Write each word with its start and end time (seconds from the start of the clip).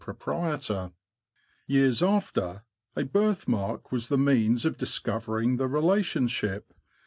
proprietor. 0.03 0.91
Years 1.67 2.01
after, 2.01 2.63
a 2.95 3.03
birthmark 3.05 3.91
was 3.91 4.07
the 4.07 4.17
means 4.17 4.65
of 4.65 4.75
discovering 4.75 5.57
the 5.57 5.67
relationship. 5.67 6.73